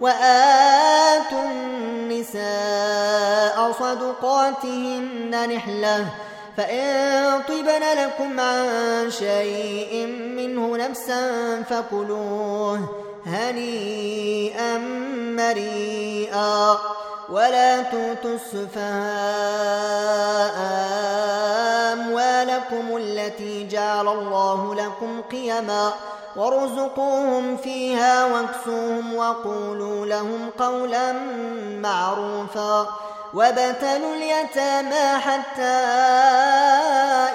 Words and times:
وآتوا 0.00 1.42
النساء 1.44 2.38
صدقاتهن 3.80 5.48
نحلة 5.54 6.06
فإن 6.56 7.42
طبن 7.48 7.82
لكم 8.04 8.40
عن 8.40 9.10
شيء 9.10 10.06
منه 10.36 10.76
نفسا 10.76 11.62
فكلوه 11.62 12.80
هنيئا 13.26 14.78
مريئا. 15.36 16.78
ولا 17.28 17.82
توتوا 17.82 18.34
السفهاء 18.34 18.88
أموالكم 21.92 22.96
التي 22.96 23.66
جعل 23.66 24.08
الله 24.08 24.74
لكم 24.74 25.20
قيماً 25.30 25.92
وارزقوهم 26.36 27.56
فيها 27.56 28.24
واكسوهم 28.24 29.14
وقولوا 29.16 30.06
لهم 30.06 30.50
قولا 30.58 31.12
معروفا 31.82 32.86
وابتلوا 33.34 34.14
اليتامى 34.14 35.20
حتى 35.20 35.78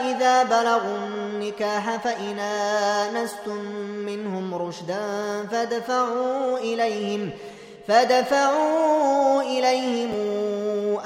إذا 0.10 0.44
بلغوا 0.44 0.98
النكاح 0.98 1.96
فإن 1.96 2.40
آنستم 2.40 3.58
منهم 4.06 4.56
رشدا 4.56 5.02
فادفعوا 5.52 6.58
إليهم 6.58 7.30
فدفعوا 7.88 9.42
إليهم 9.42 10.12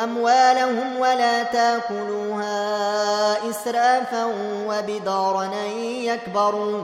أموالهم 0.04 1.00
ولا 1.00 1.44
تأكلوها 1.44 2.58
إسرافا 3.50 4.26
وبدارا 4.68 5.50
يكبروا 5.82 6.84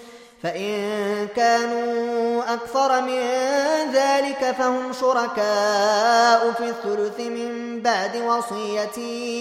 فإن 0.43 1.27
كانوا 1.35 2.53
أكثر 2.53 3.01
من 3.01 3.21
ذلك 3.93 4.55
فهم 4.57 4.93
شركاء 4.93 6.51
في 6.51 6.69
الثلث 6.69 7.19
من 7.19 7.81
بعد 7.81 8.15
وصية 8.15 8.97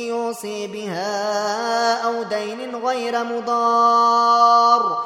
يوصي 0.08 0.66
بها 0.66 2.02
أو 2.04 2.22
دين 2.22 2.76
غير 2.76 3.24
مضار 3.24 4.98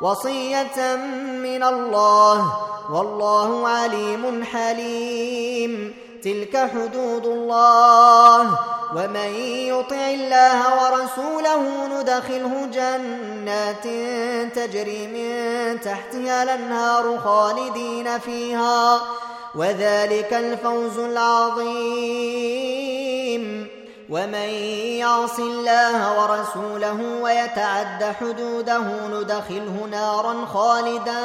وصية 0.00 0.96
من 1.42 1.62
الله 1.62 2.52
والله 2.92 3.68
عليم 3.68 4.44
حليم 4.44 5.94
تلك 6.24 6.56
حدود 6.56 7.26
الله 7.26 8.58
ومن 8.96 9.34
يطع 9.68 10.10
الله 10.10 10.60
ورسوله 10.82 11.86
ندخله 11.86 12.66
جنات 12.72 13.84
تجري 14.56 15.06
من 15.06 15.80
تحتها 15.80 16.42
الأنهار 16.42 17.18
خالدين 17.24 18.18
فيها 18.18 19.00
وذلك 19.54 20.32
الفوز 20.32 20.98
العظيم. 20.98 22.38
ومن 24.10 24.48
يعص 25.04 25.38
الله 25.38 26.20
ورسوله 26.20 26.98
ويتعد 27.22 28.14
حدوده 28.20 29.06
ندخله 29.12 29.88
نارا 29.90 30.46
خالدا 30.46 31.22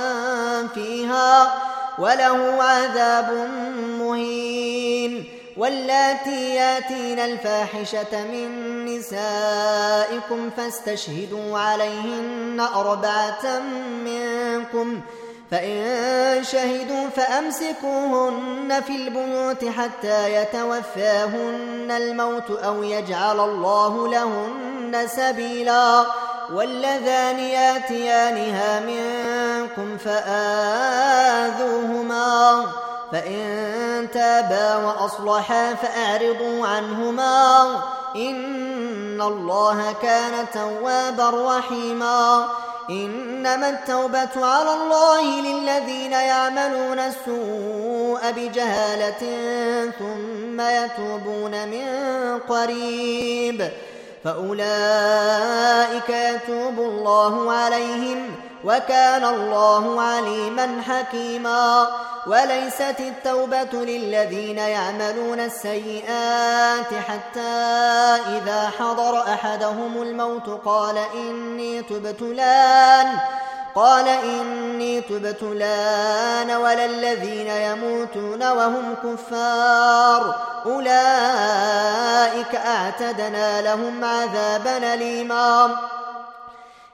فيها 0.68 1.54
وله 2.00 2.63
عذاب 2.63 3.50
مهين. 4.00 5.43
واللاتي 5.57 6.55
ياتين 6.55 7.19
الفاحشة 7.19 8.23
من 8.23 8.85
نسائكم 8.85 10.50
فاستشهدوا 10.57 11.59
عليهن 11.59 12.67
أربعة 12.75 13.59
منكم. 14.05 15.01
فإن 15.51 16.44
شهدوا 16.44 17.09
فأمسكوهن 17.15 18.81
في 18.88 18.95
البيوت 18.95 19.65
حتى 19.65 20.35
يتوفاهن 20.35 21.91
الموت 21.91 22.51
أو 22.51 22.83
يجعل 22.83 23.39
الله 23.39 24.07
لهن 24.07 25.07
سبيلا. 25.07 26.06
واللذان 26.53 27.39
ياتيانها 27.39 28.79
منكم 28.79 29.97
فآذوهما. 29.97 30.94
فإن 33.13 34.07
تابا 34.13 34.75
وأصلحا 34.75 35.74
فأعرضوا 35.74 36.68
عنهما 36.68 37.65
إن 38.15 39.21
الله 39.21 39.95
كان 40.01 40.45
توابا 40.54 41.57
رحيما 41.57 42.48
إنما 42.89 43.69
التوبة 43.69 44.45
على 44.45 44.74
الله 44.74 45.42
للذين 45.42 46.12
يعملون 46.12 47.00
السوء 47.00 48.31
بجهالة 48.31 49.21
ثم 50.00 50.62
يتوبون 50.62 51.68
من 51.68 51.88
قريب 52.50 53.69
فأولئك 54.24 56.09
يتوب 56.09 56.80
الله 56.80 57.51
عليهم 57.51 58.36
وكان 58.63 59.25
الله 59.25 60.01
عليما 60.01 60.81
حكيما. 60.88 61.88
وليست 62.27 62.95
التوبة 63.00 63.74
للذين 63.74 64.57
يعملون 64.57 65.39
السيئات 65.39 66.94
حتى 67.07 67.39
إذا 68.38 68.71
حضر 68.80 69.21
أحدهم 69.33 70.01
الموت 70.01 70.62
قال 70.65 70.98
إني 70.98 71.81
تبت 71.81 72.21
لأن. 72.21 73.07
قال 73.75 74.07
إني 74.07 75.01
تبت 75.01 75.44
لأن 75.44 76.51
ولا 76.51 76.86
الذين 76.86 77.48
يموتون 77.48 78.51
وهم 78.51 78.95
كفار. 79.04 80.36
أولئك 80.66 82.56
أعتدنا 82.56 83.62
لهم 83.62 84.04
عذابا 84.04 84.95
ليما 84.95 85.75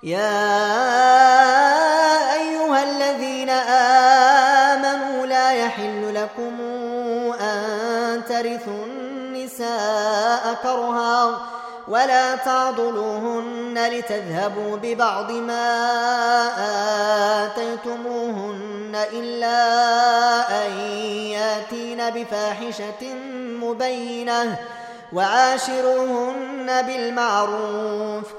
يا 0.03 0.39
أيها 2.33 2.83
الذين 2.83 3.49
آمنوا 4.69 5.25
لا 5.25 5.51
يحل 5.51 6.15
لكم 6.15 6.61
أن 7.41 8.21
ترثوا 8.29 8.85
النساء 8.85 10.57
كرها 10.63 11.41
ولا 11.87 12.35
تعضلوهن 12.35 13.87
لتذهبوا 13.91 14.77
ببعض 14.77 15.31
ما 15.31 15.67
آتيتموهن 17.45 18.97
إلا 19.13 19.57
أن 20.65 20.71
يأتين 21.31 22.09
بفاحشة 22.09 23.13
مبينة 23.61 24.57
وعاشروهن 25.13 26.81
بالمعروف 26.81 28.23
ۖ 28.23 28.38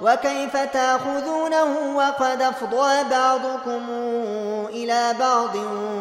وكيف 0.00 0.56
تأخذونه 0.56 1.96
وقد 1.96 2.42
أفضى 2.42 3.04
بعضكم 3.10 3.82
إلى 4.68 5.14
بعض 5.20 5.56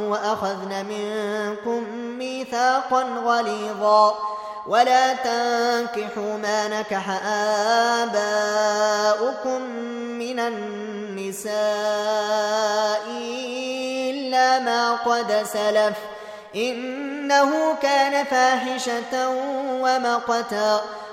وأخذن 0.09 0.85
منكم 0.85 1.83
ميثاقا 2.17 3.03
غليظا 3.03 4.15
ولا 4.67 5.13
تنكحوا 5.13 6.37
ما 6.37 6.67
نكح 6.67 7.09
آباؤكم 8.03 9.61
من 10.19 10.39
النساء 10.39 11.55
إلا 14.09 14.59
ما 14.59 14.95
قد 14.95 15.45
سلف 15.53 15.97
إنه 16.55 17.75
كان 17.81 18.25
فاحشة 18.25 19.29
ومقتا 19.81 20.81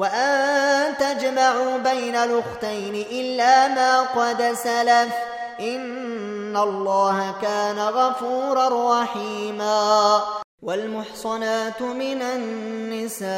وأن 0.00 0.96
تجمعوا 0.96 1.78
بين 1.78 2.16
الأختين 2.16 2.94
إلا 3.10 3.68
ما 3.68 4.00
قد 4.00 4.42
سلف. 4.42 5.14
إن 5.60 6.56
الله 6.56 7.34
كان 7.42 7.78
غفورا 7.78 9.02
رحيما. 9.02 10.20
والمحصنات 10.62 11.82
من 11.82 12.22
النساء 12.22 13.30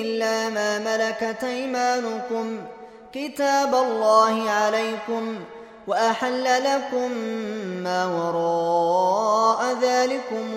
إلا 0.00 0.48
ما 0.48 0.78
ملكت 0.78 1.44
أيمانكم. 1.44 2.60
كتاب 3.14 3.74
الله 3.74 4.50
عليكم. 4.50 5.44
وأحل 5.86 6.44
لكم 6.44 7.12
ما 7.84 8.06
وراء 8.06 9.76
ذلكم 9.82 10.54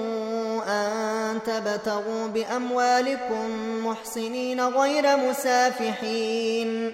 أن 0.68 1.40
تبتغوا 1.46 2.28
بأموالكم 2.28 3.50
محصنين 3.88 4.62
غير 4.62 5.18
مسافحين 5.18 6.94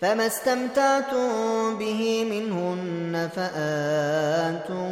فما 0.00 0.26
استمتعتم 0.26 1.78
به 1.78 2.24
منهن 2.30 3.28
فآتوهن 3.36 4.84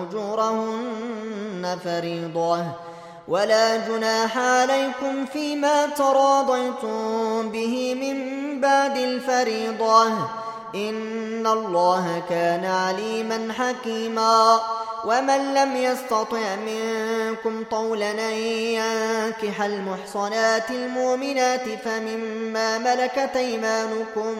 أجورهن 0.00 1.78
فريضة 1.84 2.64
ولا 3.28 3.76
جناح 3.76 4.38
عليكم 4.38 5.26
فيما 5.26 5.86
تراضيتم 5.86 7.50
به 7.50 7.94
من 7.94 8.60
بعد 8.60 8.96
الفريضة 8.96 10.08
إن 10.76 11.46
الله 11.46 12.22
كان 12.28 12.64
عليما 12.64 13.52
حكيما 13.52 14.60
ومن 15.04 15.54
لم 15.54 15.76
يستطع 15.76 16.56
منكم 16.66 17.64
طولا 17.70 18.10
أن 18.10 18.34
ينكح 18.78 19.62
المحصنات 19.62 20.70
المؤمنات 20.70 21.68
فمما 21.84 22.78
ملكت 22.78 23.36
أيمانكم 23.36 24.34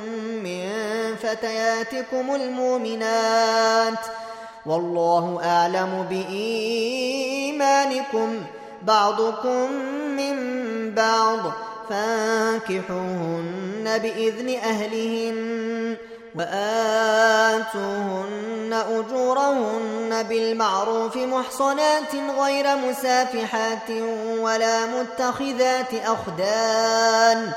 من 0.44 0.68
فتياتكم 1.22 2.34
المؤمنات 2.34 3.98
والله 4.66 5.40
أعلم 5.44 6.06
بإيمانكم 6.10 7.56
بعضكم 8.82 9.72
من 10.16 10.36
بعض 10.94 11.52
فانكحوهن 11.88 13.44
بإذن 13.98 14.48
أهلهن 14.48 15.75
وآتوهن 16.38 17.96
أجورهن 18.72 20.22
بالمعروف 20.28 21.16
محصنات 21.16 22.14
غير 22.40 22.76
مسافحات 22.76 23.90
ولا 24.38 24.86
متخذات 24.86 25.94
أخدان 26.06 27.52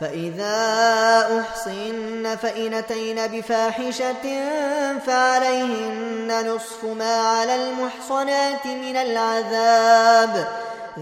فإذا 0.00 0.58
أحصن 1.40 2.36
فإن 2.42 2.74
أتين 2.74 3.26
بفاحشة 3.26 4.42
فعليهن 5.06 6.54
نصف 6.54 6.84
ما 6.84 7.16
على 7.16 7.54
المحصنات 7.54 8.66
من 8.66 8.96
العذاب. 8.96 10.48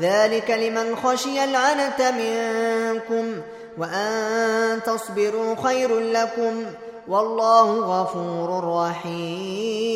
ذلك 0.01 0.51
لمن 0.51 0.97
خشي 0.97 1.45
العنة 1.45 2.11
منكم. 2.11 3.43
وأن 3.79 4.81
تصبروا 4.87 5.55
خير 5.63 6.01
لكم 6.01 6.65
والله 7.09 7.79
غفور 7.79 8.65
رحيم. 8.65 9.93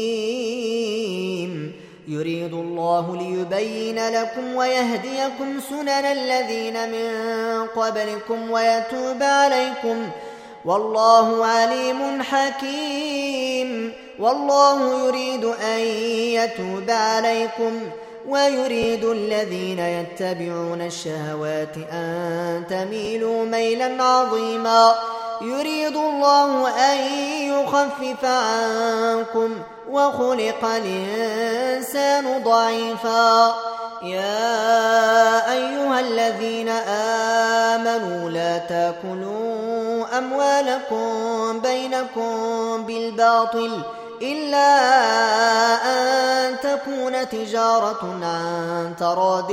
يريد 2.09 2.53
الله 2.53 3.17
ليبين 3.17 4.09
لكم 4.09 4.57
ويهديكم 4.57 5.61
سنن 5.71 5.89
الذين 5.89 6.91
من 6.91 7.11
قبلكم 7.67 8.51
ويتوب 8.51 9.23
عليكم. 9.23 10.09
والله 10.65 11.47
عليم 11.47 12.23
حكيم. 12.23 13.93
والله 14.19 15.07
يريد 15.07 15.45
أن 15.45 15.79
يتوب 16.39 16.91
عليكم. 16.91 17.81
ويريد 18.29 19.05
الذين 19.05 19.79
يتبعون 19.79 20.83
الشهوات 20.83 21.77
أن 21.93 22.65
تميلوا 22.71 23.45
ميلا 23.45 24.03
عظيما. 24.03 24.95
يريد 25.41 25.97
الله 25.97 26.69
أن 26.69 26.99
يخفف 27.53 28.25
عنكم 28.25 29.55
وخلق 29.91 30.65
الإنسان 30.65 32.43
ضعيفا. 32.45 33.55
يا 34.03 35.53
أيها 35.53 36.01
الذين 36.01 36.69
آمنوا 37.79 38.31
لا 38.31 38.59
تأكلوا 38.59 40.19
أموالكم 40.19 41.61
بينكم 41.61 42.83
بالباطل. 42.87 43.83
إلا 44.23 44.77
أن 45.85 46.57
تكون 46.63 47.29
تجارة 47.29 48.19
عن 48.23 48.95
تراد 48.99 49.53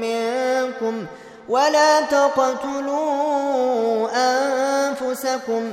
منكم 0.00 1.06
ولا 1.48 2.00
تقتلوا 2.00 3.28
أنفسكم 4.14 5.72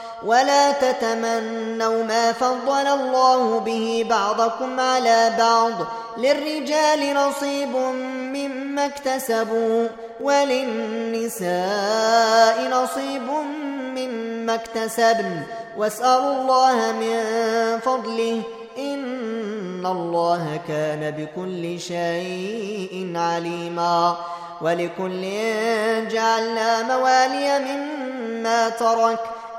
ولا 0.25 0.71
تتمنوا 0.71 2.03
ما 2.03 2.31
فضل 2.31 2.87
الله 2.87 3.59
به 3.59 4.05
بعضكم 4.09 4.79
على 4.79 5.33
بعض 5.37 5.71
للرجال 6.17 7.13
نصيب 7.13 7.75
مما 8.35 8.85
اكتسبوا 8.85 9.87
وللنساء 10.21 11.49
نصيب 12.71 13.27
مما 13.95 14.55
اكتسبن 14.55 15.41
واسألوا 15.77 16.41
الله 16.41 16.91
من 16.91 17.19
فضله 17.79 18.41
إن 18.77 19.85
الله 19.85 20.59
كان 20.67 21.11
بكل 21.11 21.79
شيء 21.79 23.13
عليما 23.15 24.17
ولكل 24.61 25.21
جعلنا 26.11 26.97
موالي 26.97 27.59
مما 27.59 28.69
ترك 28.69 29.19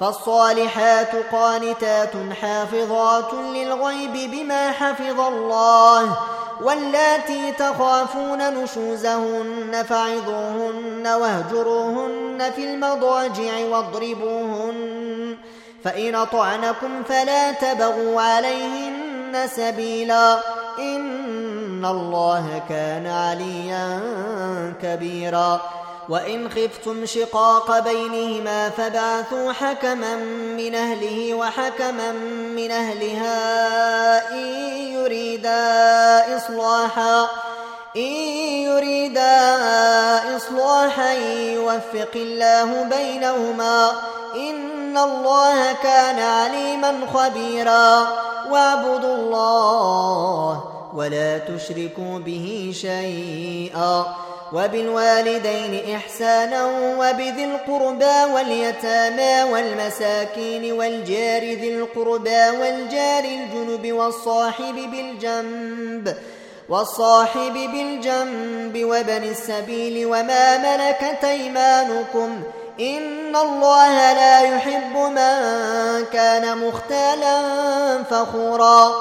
فالصالحات 0.00 1.16
قانتات 1.32 2.12
حافظات 2.42 3.34
للغيب 3.34 4.30
بما 4.30 4.70
حفظ 4.70 5.20
الله 5.20 6.16
واللاتي 6.60 7.52
تخافون 7.52 8.62
نشوزهن 8.62 9.84
فعظوهن 9.88 11.06
واهجروهن 11.06 12.50
في 12.56 12.64
المضاجع 12.64 13.58
واضربوهن 13.70 15.36
فإن 15.84 16.14
أطعنكم 16.14 17.02
فلا 17.08 17.52
تبغوا 17.52 18.20
عليهن 18.20 19.48
سبيلا 19.56 20.38
إن 20.78 21.84
الله 21.84 22.62
كان 22.68 23.06
عليا 23.06 24.00
كبيرا. 24.82 25.83
وإن 26.08 26.48
خفتم 26.50 27.06
شقاق 27.06 27.78
بينهما 27.78 28.70
فبعثوا 28.70 29.52
حكما 29.52 30.16
من 30.56 30.74
أهله 30.74 31.34
وحكما 31.34 32.12
من 32.56 32.70
أهلها 32.70 34.30
إن 34.32 34.46
يريدا 34.92 36.36
إصلاحا 36.36 37.28
إن 37.96 38.12
يريدا 38.68 39.56
إصلاحا 40.36 41.12
يوفق 41.54 42.10
الله 42.14 42.82
بينهما 42.82 43.92
إن 44.34 44.98
الله 44.98 45.72
كان 45.72 46.18
عليما 46.18 46.94
خبيرا. 47.14 48.06
واعبدوا 48.50 49.14
الله 49.14 50.64
ولا 50.94 51.38
تشركوا 51.38 52.18
به 52.18 52.72
شيئا. 52.74 54.04
وبالوالدين 54.54 55.94
إحسانا 55.96 56.64
وبذي 56.98 57.44
القربى 57.44 58.32
واليتامى 58.34 59.52
والمساكين 59.52 60.72
والجار 60.72 61.42
ذي 61.42 61.76
القربى 61.76 62.50
والجار 62.60 63.24
الجنب 63.24 63.92
والصاحب 63.92 64.74
بالجنب 64.74 66.16
والصاحب 66.68 67.52
بالجنب 67.52 68.84
وبن 68.84 69.24
السبيل 69.24 70.06
وما 70.06 70.58
ملكت 70.58 71.24
أيمانكم 71.24 72.42
إن 72.80 73.36
الله 73.36 74.12
لا 74.12 74.40
يحب 74.40 74.96
من 74.96 75.34
كان 76.12 76.58
مختالا 76.58 77.42
فخورا 78.10 78.94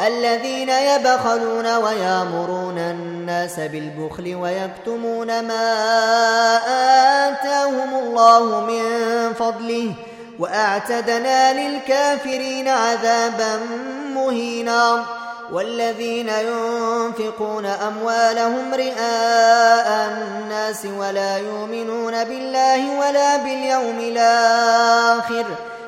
الذين 0.00 0.68
يبخلون 0.68 1.76
ويامرون 1.76 2.78
الناس 2.78 3.60
بالبخل 3.60 4.34
ويكتمون 4.34 5.26
ما 5.26 5.76
آتاهم 7.28 7.94
الله 7.94 8.60
من 8.60 8.82
فضله 9.34 9.92
وأعتدنا 10.38 11.52
للكافرين 11.52 12.68
عذابا 12.68 13.60
مهينا 14.14 15.04
والذين 15.52 16.28
ينفقون 16.28 17.66
أموالهم 17.66 18.74
رئاء 18.74 20.10
الناس 20.10 20.86
ولا 20.98 21.38
يؤمنون 21.38 22.24
بالله 22.24 22.98
ولا 22.98 23.36
باليوم 23.36 23.98
الآخر 24.00 25.44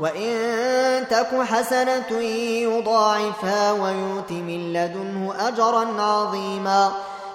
وإن 0.00 1.04
تك 1.10 1.42
حسنة 1.42 2.20
يضاعفها 2.62 3.72
ويؤت 3.72 4.30
من 4.30 4.72
لدنه 4.72 5.48
أجرا 5.48 6.02
عظيما 6.02 6.92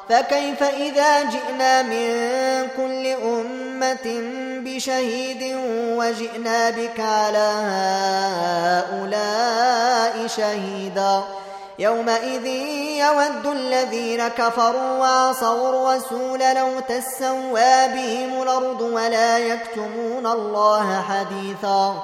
فكيف 0.09 0.63
إذا 0.63 1.23
جئنا 1.23 1.81
من 1.81 2.07
كل 2.77 3.07
أمة 3.07 4.21
بشهيد 4.65 5.55
وجئنا 5.97 6.69
بك 6.69 6.99
على 6.99 7.51
هؤلاء 8.89 10.27
شهيدا 10.27 11.23
يومئذ 11.79 12.45
يود 12.45 13.45
الذين 13.45 14.27
كفروا 14.27 14.97
وعصوا 14.99 15.69
الرسول 15.69 16.39
لو 16.39 16.79
تسوى 16.79 17.87
بهم 17.87 18.41
الأرض 18.41 18.81
ولا 18.81 19.37
يكتمون 19.37 20.27
الله 20.27 21.01
حديثا 21.01 22.03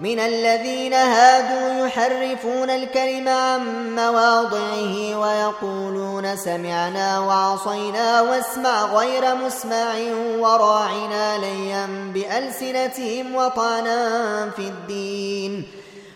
من 0.00 0.18
الذين 0.18 0.94
هادوا 0.94 1.86
يحرفون 1.86 2.70
الكلم 2.70 3.28
عن 3.28 3.60
مواضعه 3.96 5.18
ويقولون 5.20 6.36
سمعنا 6.36 7.18
وعصينا 7.18 8.20
واسمع 8.20 8.84
غير 8.84 9.34
مسمع 9.34 9.94
وراعنا 10.38 11.38
ليا 11.38 11.86
بألسنتهم 12.14 13.34
وطعنا 13.34 14.50
في 14.56 14.62
الدين. 14.62 15.66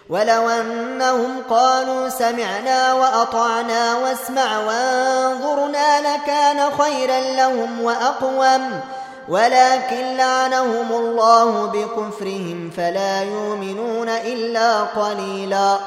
ولو 0.08 0.48
أنهم 0.48 1.42
قالوا 1.50 2.08
سمعنا 2.08 2.92
وأطعنا 2.92 3.96
واسمع 3.96 4.58
وانظرنا 4.58 6.00
لكان 6.00 6.70
خيرا 6.78 7.20
لهم 7.20 7.82
وأقوم. 7.82 8.80
ولكن 9.28 10.16
لعنهم 10.16 10.92
الله 10.92 11.66
بكفرهم 11.66 12.70
فلا 12.76 13.22
يؤمنون 13.22 14.08
إلا 14.08 14.82
قليلا. 14.82 15.78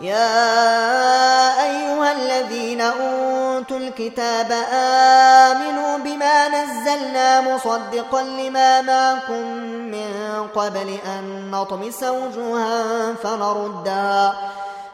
يا 0.00 1.62
أيها 1.64 2.12
الذين 2.12 2.80
أوتوا 2.80 3.78
الكتاب 3.78 4.52
آمنوا 4.72 5.98
بما 5.98 6.48
نزلنا 6.48 7.40
مصدقا 7.40 8.22
لما 8.22 8.80
معكم 8.80 9.42
من 9.94 10.10
قبل 10.54 10.98
أن 11.06 11.50
نطمس 11.50 12.02
وجوها 12.02 13.14
فنردها. 13.22 14.34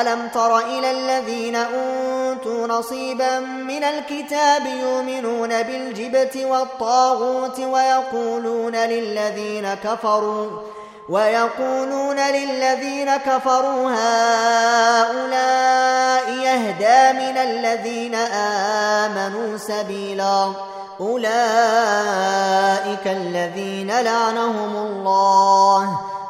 ألم 0.00 0.28
تر 0.34 0.58
إلى 0.58 0.90
الذين 0.90 1.56
أوتوا 1.56 2.66
نصيبا 2.66 3.38
من 3.40 3.84
الكتاب 3.84 4.66
يؤمنون 4.66 5.62
بالجبت 5.62 6.36
والطاغوت 6.36 7.60
ويقولون 7.60 8.76
للذين 8.76 9.74
كفروا 9.74 10.46
ويقولون 11.08 12.20
للذين 12.20 13.16
كفروا 13.16 13.90
هؤلاء 13.90 15.32
يهدى 16.30 17.18
من 17.18 17.36
الذين 17.38 18.14
آمنوا 19.04 19.56
سبيلا 19.56 20.52
أولئك 21.00 21.32
الذين 23.06 24.00
لعنهم 24.00 24.76
الله 24.76 26.00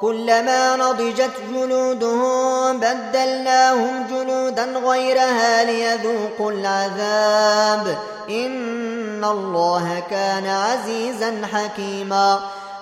كلما 0.00 0.76
نضجت 0.76 1.30
جلودهم 1.50 2.80
بدلناهم 2.80 4.06
جلودا 4.10 4.64
غيرها 4.64 5.64
ليذوقوا 5.64 6.52
العذاب. 6.52 7.98
إن 8.28 9.24
الله 9.24 10.02
كان 10.10 10.46
عزيزا 10.46 11.42
حكيما. 11.52 12.40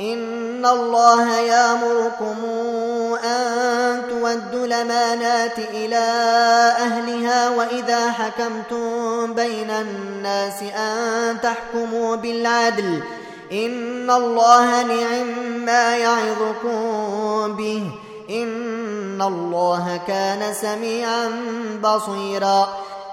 إن 0.00 0.66
الله 0.66 1.38
يامركم 1.38 2.44
أن 3.24 4.02
تودوا 4.08 4.66
الأمانات 4.66 5.58
إلى 5.58 6.06
أهلها 6.78 7.50
وإذا 7.50 8.10
حكمتم 8.10 9.34
بين 9.34 9.70
الناس 9.70 10.62
أن 10.62 11.36
تحكموا 11.40 12.16
بالعدل 12.16 13.02
إن 13.52 14.10
الله 14.10 14.82
نعم 14.82 15.26
ما 15.64 15.96
يعظكم 15.96 17.56
به 17.56 17.82
إن 18.30 19.22
الله 19.22 20.00
كان 20.06 20.54
سميعا 20.54 21.30
بصيرا 21.82 22.68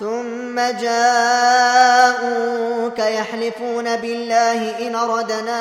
ثم 0.00 0.56
جاءوك 0.80 2.18
يحلفون 2.98 3.96
بالله 3.96 4.78
إن 4.86 4.96
ردنا 4.96 5.60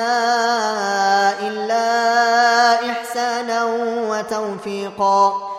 إلا 1.39 2.91
إحسانا 2.91 3.63
وتوفيقا. 4.09 5.58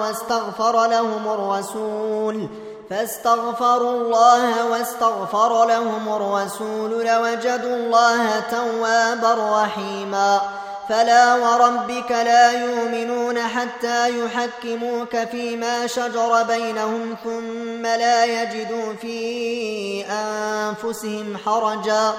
واستغفر 0.00 0.86
لهم 0.86 1.28
الرسول. 1.28 2.48
فاستغفروا 2.90 3.90
الله 3.90 4.70
واستغفر 4.70 5.64
لهم 5.64 6.08
الرسول 6.08 6.90
لوجدوا 6.90 7.76
الله 7.76 8.40
توابا 8.40 9.62
رحيما. 9.62 10.40
فلا 10.88 11.34
وربك 11.34 12.10
لا 12.10 12.52
يؤمنون 12.52 13.38
حتى 13.38 14.24
يحكموك 14.24 15.16
فيما 15.16 15.86
شجر 15.86 16.42
بينهم 16.42 17.16
ثم 17.24 17.82
لا 17.82 18.24
يجدوا 18.24 18.92
في 18.92 20.04
أنفسهم 20.10 21.36
حرجا 21.46 22.12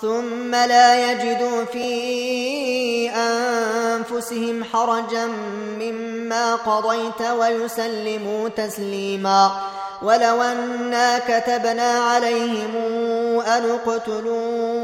ثم 0.00 0.54
لا 0.54 1.12
يجدوا 1.12 1.64
في 1.64 3.10
أنفسهم 3.10 4.64
حرجا 4.64 5.26
مما 5.80 6.54
قضيت 6.54 7.20
ويسلموا 7.38 8.48
تسليما 8.48 9.50
ولو 10.02 10.42
أنا 10.42 11.18
كتبنا 11.18 11.92
عليهم 11.92 12.76
أن 13.40 13.70
اقتلوا 13.70 14.83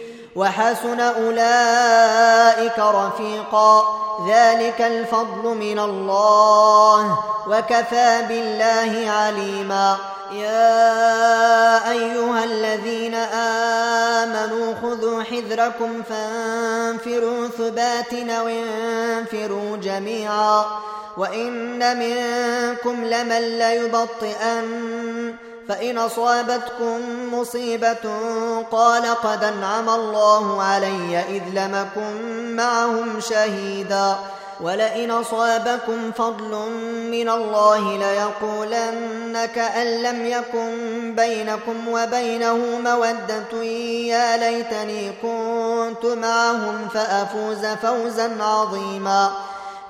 وحسن 0.35 0.99
أولئك 0.99 2.79
رفيقا. 2.79 3.83
ذلك 4.29 4.81
الفضل 4.81 5.43
من 5.43 5.79
الله. 5.79 7.19
وكفى 7.47 8.21
بالله 8.29 9.11
عليما. 9.11 9.97
يا 10.31 11.91
أيها 11.91 12.43
الذين 12.43 13.15
آمنوا 14.15 14.73
خذوا 14.81 15.23
حذركم 15.23 16.03
فانفروا 16.09 17.47
ثبات 17.47 18.13
وانفروا 18.13 19.77
جميعا. 19.77 20.65
وإن 21.17 21.99
منكم 21.99 23.05
لمن 23.05 23.59
ليبطئن. 23.59 25.50
فإن 25.67 25.97
أصابتكم 25.97 26.99
مصيبة 27.33 28.17
قال 28.71 29.05
قد 29.05 29.43
أنعم 29.43 29.89
الله 29.89 30.63
علي 30.63 31.19
إذ 31.19 31.43
لمكن 31.53 32.55
معهم 32.55 33.19
شهيدا 33.19 34.15
ولئن 34.61 35.11
أصابكم 35.11 36.11
فضل 36.11 36.69
من 37.11 37.29
الله 37.29 37.97
ليقولن 37.97 39.45
كأن 39.55 40.03
لم 40.03 40.25
يكن 40.25 41.15
بينكم 41.15 41.87
وبينه 41.87 42.57
مودة 42.83 43.63
يا 44.07 44.37
ليتني 44.37 45.11
كنت 45.21 46.05
معهم 46.05 46.87
فأفوز 46.93 47.65
فوزا 47.65 48.43
عظيما 48.43 49.31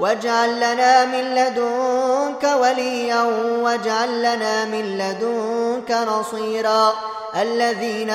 واجعل 0.00 0.56
لنا 0.56 1.04
من 1.04 1.34
لدنك 1.34 2.56
وليا 2.60 3.22
واجعل 3.62 4.18
لنا 4.18 4.64
من 4.64 4.98
لدنك 4.98 5.90
نصيرا. 5.90 6.92
الذين 7.36 8.10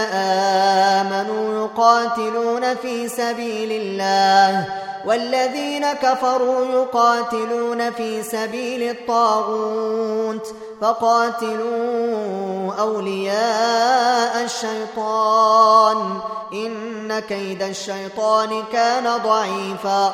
آمنوا 0.95 1.65
يقاتلون 1.65 2.75
في 2.75 3.07
سبيل 3.09 3.71
الله 3.71 4.65
والذين 5.05 5.93
كفروا 5.93 6.65
يقاتلون 6.65 7.91
في 7.91 8.23
سبيل 8.23 8.89
الطاغوت. 8.89 10.55
فقاتلوا 10.81 12.73
أولياء 12.79 14.43
الشيطان. 14.43 16.19
إن 16.53 17.19
كيد 17.19 17.61
الشيطان 17.61 18.63
كان 18.73 19.17
ضعيفا. 19.23 20.13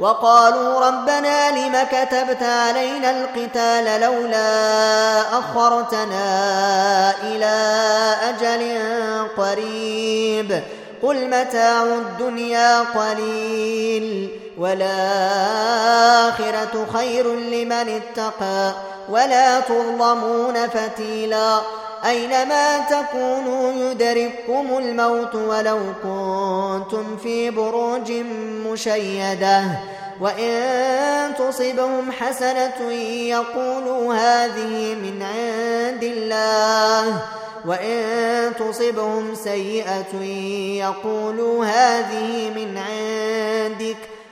وقالوا 0.00 0.86
ربنا 0.86 1.50
لم 1.50 1.76
كتبت 1.92 2.42
علينا 2.42 3.10
القتال 3.10 4.00
لولا 4.00 5.20
أخرتنا 5.38 6.24
إلى 7.22 7.54
أجل 8.28 8.78
قريب. 9.36 10.62
قل 11.02 11.26
متاع 11.26 11.82
الدنيا 11.82 12.80
قليل. 12.80 14.41
والآخرة 14.58 16.06
خير 16.92 17.34
لمن 17.34 17.72
اتقى 18.00 18.72
ولا 19.08 19.60
تظلمون 19.60 20.68
فتيلا 20.68 21.60
أينما 22.04 22.78
تكونوا 22.78 23.72
يدرككم 23.72 24.78
الموت 24.78 25.34
ولو 25.34 25.78
كنتم 26.02 27.16
في 27.16 27.50
بروج 27.50 28.12
مشيدة 28.66 29.62
وإن 30.20 31.34
تصبهم 31.38 32.12
حسنة 32.12 32.92
يقولوا 33.28 34.14
هذه 34.14 34.94
من 34.94 35.22
عند 35.22 36.02
الله 36.02 37.18
وإن 37.64 38.52
تصبهم 38.58 39.34
سيئة 39.34 40.22
يقولوا 40.80 41.64
هذه 41.64 42.50
من 42.50 42.78
عندك 42.78 44.11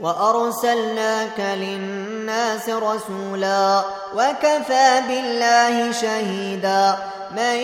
وأرسلناك 0.00 1.40
للناس 1.40 2.68
رسولا 2.68 3.82
وكفى 4.14 5.02
بالله 5.08 5.92
شهيدا. 5.92 6.96
من 7.36 7.56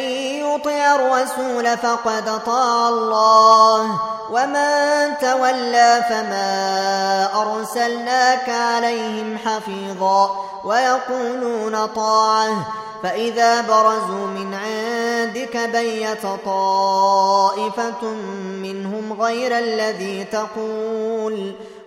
يطع 0.45 0.95
الرسول 0.95 1.77
فقد 1.77 2.45
طاع 2.47 2.89
الله. 2.89 4.01
ومن 4.31 5.13
تولى 5.21 6.05
فما 6.09 7.29
أرسلناك 7.43 8.49
عليهم 8.49 9.39
حفيظا. 9.39 10.31
ويقولون 10.65 11.87
طاعة. 11.87 12.67
فإذا 13.03 13.61
برزوا 13.61 14.27
من 14.27 14.55
عندك 14.55 15.57
بيت 15.57 16.27
طائفة 16.45 18.05
منهم 18.63 19.23
غير 19.23 19.59
الذي 19.59 20.25
تقول. 20.25 21.53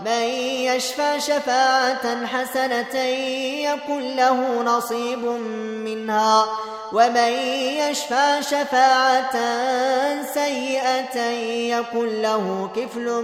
من 0.00 0.22
يشفع 0.68 1.18
شفاعة 1.18 2.26
حسنة 2.26 2.96
يكن 3.68 4.16
له 4.16 4.62
نصيب 4.62 5.24
منها 5.84 6.44
ومن 6.92 7.32
يشفع 7.78 8.40
شفاعة 8.40 9.36
سيئة 10.34 11.20
يكن 11.78 12.22
له 12.22 12.70
كفل 12.76 13.22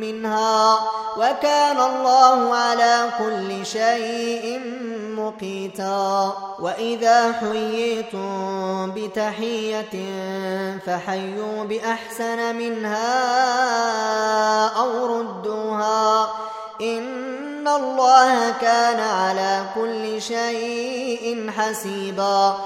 منها 0.00 0.78
وكان 1.16 1.80
الله 1.80 2.54
على 2.54 3.10
كل 3.18 3.66
شيء 3.66 4.60
مقيتا. 5.16 6.32
وإذا 6.60 7.32
حييتم 7.32 8.90
بتحية 8.90 9.94
فحيوا 10.86 11.64
بأحسن 11.64 12.56
منها 12.56 13.08
أو 14.68 15.06
ردوها. 15.06 16.19
إن 16.80 17.68
الله 17.68 18.50
كان 18.60 19.00
على 19.00 19.62
كل 19.74 20.22
شيء 20.22 21.50
حسيبا. 21.58 22.56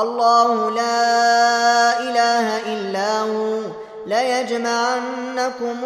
الله 0.00 0.70
لا 0.70 2.00
إله 2.00 2.72
إلا 2.74 3.20
هو. 3.20 3.58
ليجمعنكم 4.06 5.76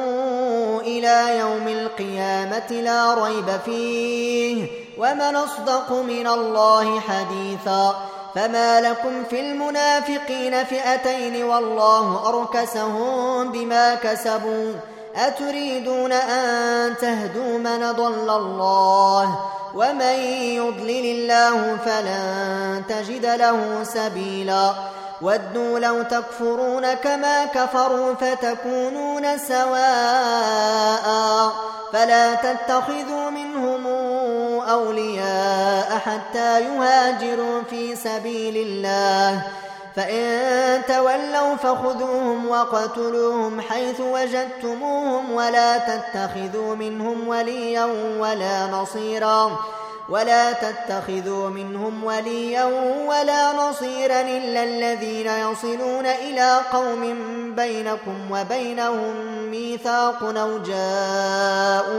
إلى 0.80 1.38
يوم 1.38 1.68
القيامة 1.68 2.70
لا 2.70 3.14
ريب 3.14 3.60
فيه. 3.64 4.66
ومن 4.98 5.36
أصدق 5.36 5.92
من 5.92 6.26
الله 6.26 7.00
حديثا. 7.00 7.94
فما 8.34 8.80
لكم 8.80 9.24
في 9.30 9.40
المنافقين 9.40 10.64
فئتين 10.64 11.44
والله 11.44 12.28
أركسهم 12.28 13.52
بما 13.52 13.94
كسبوا. 13.94 14.72
أتريدون 15.16 16.12
أن 16.12 16.96
تهدوا 16.96 17.58
من 17.58 17.92
ضل 17.92 18.30
الله 18.30 19.38
ومن 19.74 20.18
يضلل 20.54 21.06
الله 21.06 21.76
فلن 21.84 22.82
تجد 22.88 23.26
له 23.26 23.84
سبيلا. 23.84 24.74
ودوا 25.22 25.78
لو 25.78 26.02
تكفرون 26.02 26.94
كما 26.94 27.44
كفروا 27.44 28.14
فتكونون 28.14 29.38
سواء. 29.38 31.08
فلا 31.92 32.34
تتخذوا 32.34 33.30
منهم 33.30 33.86
أولياء 34.68 35.98
حتى 36.06 36.60
يهاجروا 36.60 37.62
في 37.70 37.96
سبيل 37.96 38.56
الله. 38.56 39.42
فإن 39.98 40.82
تولوا 40.88 41.56
فخذوهم 41.56 42.48
وقتلوهم 42.48 43.61
حيث 43.61 44.00
وجدتموهم 44.00 45.32
ولا 45.32 45.78
تتخذوا 45.78 46.74
منهم 46.74 47.28
وليا 47.28 47.84
ولا 48.18 48.66
نصيرا 48.66 49.58
ولا 50.08 50.52
تتخذوا 50.52 51.48
منهم 51.48 52.04
وليا 52.04 52.64
ولا 53.06 53.52
نصيرا 53.52 54.20
إلا 54.20 54.64
الذين 54.64 55.26
يصلون 55.26 56.06
إلى 56.06 56.61
قوم 56.72 57.14
بينكم 57.56 58.30
وبينهم 58.30 59.14
ميثاق 59.50 60.22
أو 60.22 60.58
جاءوكم 61.78 61.98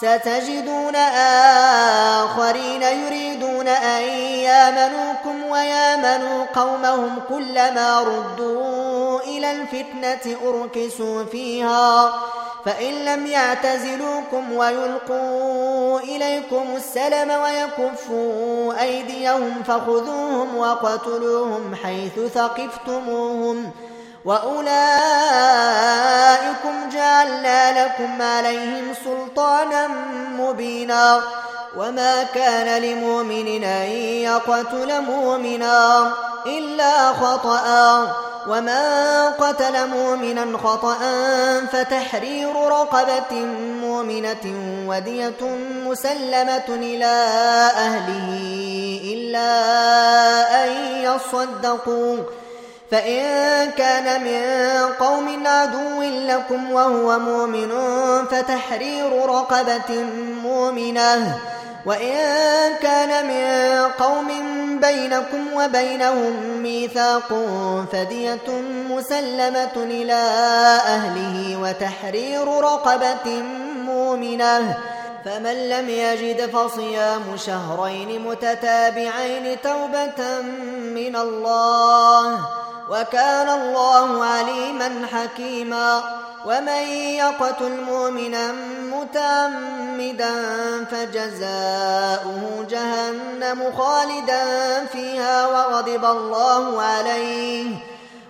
ستجدون 0.00 0.96
آخرين 2.16 2.82
يريدون 2.82 3.68
أن 3.68 4.02
يامنوكم 4.48 5.44
ويامنوا 5.50 6.44
قومهم 6.54 7.18
كلما 7.28 8.00
ردوا 8.00 9.20
إلى 9.20 9.52
الفتنة 9.52 10.36
أركسوا 10.48 11.24
فيها 11.24 12.12
فإن 12.64 12.94
لم 13.04 13.26
يعتزلوكم 13.26 14.52
ويلقوا 14.52 16.00
إليكم 16.00 16.66
السلم 16.76 17.30
ويكفوا 17.30 18.82
أيديهم 18.82 19.62
فخذوهم 19.62 20.56
وقتلوهم 20.56 21.74
حيث 21.74 22.20
ثقفتموهم 22.34 23.70
وأولئكم 24.24 24.80
جعلنا 26.92 27.84
لكم 27.84 28.22
عليهم 28.22 28.94
سلطانا 29.04 29.88
مبينا 30.38 31.20
وما 31.76 32.22
كان 32.34 32.82
لمؤمن 32.82 33.64
أن 33.64 33.90
يقتل 34.22 35.00
مؤمنا 35.00 36.12
إلا 36.46 37.12
خطأ 37.12 38.12
وما 38.48 39.28
قتل 39.28 39.88
مؤمنا 39.88 40.58
خطأ 40.58 40.96
فتحرير 41.72 42.56
رقبة 42.56 43.32
مؤمنة 43.80 44.54
ودية 44.86 45.42
مسلمة 45.86 46.68
إلى 46.68 47.04
أهله 47.76 48.30
إلا 49.04 49.50
أن 50.64 50.70
يصدقوا 51.04 52.16
فإن 52.90 53.70
كان 53.70 54.24
من 54.24 54.92
قوم 54.92 55.46
عدو 55.46 56.02
لكم 56.02 56.72
وهو 56.72 57.18
مؤمن 57.18 57.70
فتحرير 58.30 59.26
رقبة 59.26 60.04
مؤمنة 60.42 61.38
وإن 61.86 62.16
كان 62.82 63.26
من 63.26 63.82
قوم 63.98 64.28
بينكم 64.80 65.46
وبينهم 65.54 66.62
ميثاق 66.62 67.28
فدية 67.92 68.48
مسلمة 68.90 69.76
إلى 69.76 70.22
أهله 70.86 71.56
وتحرير 71.62 72.48
رقبة 72.48 73.42
مؤمنة 73.84 74.78
فمن 75.24 75.68
لم 75.68 75.88
يجد 75.88 76.50
فصيام 76.50 77.22
شهرين 77.36 78.22
متتابعين 78.22 79.56
توبة 79.62 80.40
من 80.94 81.16
الله 81.16 82.59
وكان 82.90 83.48
الله 83.48 84.24
عليما 84.24 85.06
حكيما. 85.12 86.02
ومن 86.46 86.82
يقتل 87.22 87.80
مؤمنا 87.84 88.52
متعمدا 88.92 90.34
فجزاؤه 90.90 92.66
جهنم 92.70 93.72
خالدا 93.78 94.44
فيها 94.84 95.46
وغضب 95.46 96.04
الله 96.04 96.82
عليه 96.82 97.70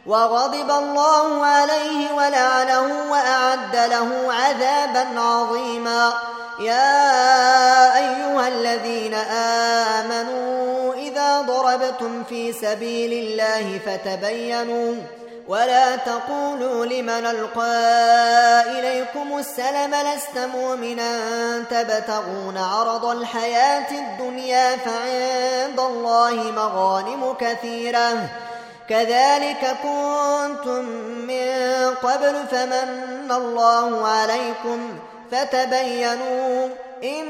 وغضب 0.07 0.71
الله 0.71 1.47
عليه 1.47 2.13
ولعنه 2.17 3.11
وأعد 3.11 3.77
له 3.77 4.33
عذابا 4.33 5.21
عظيما. 5.21 6.13
يا 6.61 7.97
أيها 7.97 8.49
الذين 8.49 9.15
آمنوا 9.95 10.80
ضربتم 11.41 12.25
في 12.25 12.53
سبيل 12.53 13.13
الله 13.13 13.81
فتبينوا 13.87 14.95
ولا 15.49 15.97
تقولوا 15.97 16.87
لمن 16.87 17.27
ألقى 17.27 18.63
إليكم 18.79 19.39
السلم 19.39 19.95
لست 19.95 20.39
مؤمنا 20.55 21.13
تبتغون 21.71 22.59
عرض 22.59 23.05
الحياة 23.05 23.91
الدنيا 23.91 24.77
فعند 24.77 25.81
الله 25.81 26.35
مغانم 26.57 27.35
كثيرة 27.41 28.29
كذلك 28.89 29.77
كنتم 29.83 30.85
من 31.27 31.51
قبل 32.03 32.35
فمن 32.51 33.33
الله 33.33 34.09
عليكم 34.09 34.99
فتبينوا 35.33 36.69
إن 37.05 37.27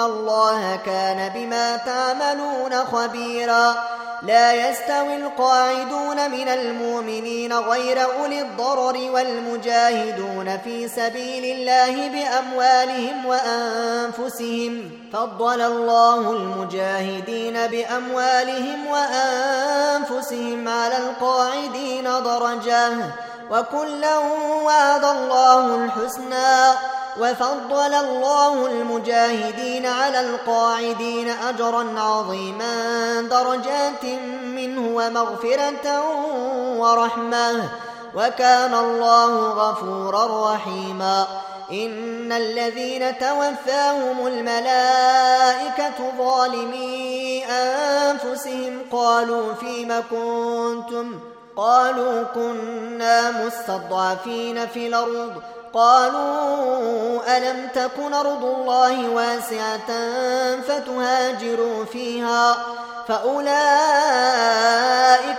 الله 0.00 0.78
كان 0.86 1.28
بما 1.34 1.76
تعملون 1.76 2.84
خبيرا 2.84 3.74
لا 4.22 4.70
يستوي 4.70 5.16
القاعدون 5.16 6.30
من 6.30 6.48
المؤمنين 6.48 7.52
غير 7.52 8.04
أولي 8.04 8.40
الضرر 8.40 9.10
والمجاهدون 9.10 10.58
في 10.58 10.88
سبيل 10.88 11.44
الله 11.44 12.08
بأموالهم 12.08 13.26
وأنفسهم 13.26 14.90
فضل 15.12 15.60
الله 15.60 16.30
المجاهدين 16.30 17.66
بأموالهم 17.66 18.86
وأنفسهم 18.86 20.68
على 20.68 20.96
القاعدين 20.96 22.04
درجة 22.04 22.92
وكلا 23.50 24.18
وعد 24.64 25.04
الله 25.04 25.74
الحسنى 25.84 26.78
وفضل 27.20 27.94
الله 27.94 28.66
المجاهدين 28.66 29.86
على 29.86 30.20
القاعدين 30.20 31.28
أجرا 31.28 32.00
عظيما 32.00 33.20
درجات 33.20 34.04
منه 34.42 34.96
ومغفرة 34.96 36.02
ورحمة. 36.78 37.68
وكان 38.14 38.74
الله 38.74 39.48
غفورا 39.48 40.54
رحيما. 40.54 41.26
إن 41.72 42.32
الذين 42.32 43.18
توفاهم 43.18 44.26
الملائكة 44.26 46.12
ظالمي 46.18 47.44
أنفسهم 47.46 48.78
قالوا 48.92 49.54
فيم 49.54 49.94
كنتم؟ 50.10 51.18
قالوا 51.56 52.22
كنا 52.22 53.46
مستضعفين 53.46 54.66
في 54.66 54.86
الأرض. 54.86 55.57
قالوا 55.74 57.36
ألم 57.36 57.68
تكن 57.74 58.14
أرض 58.14 58.44
الله 58.44 59.08
واسعة 59.08 59.90
فتهاجروا 60.60 61.84
فيها 61.84 62.56
فأولئك 63.08 63.48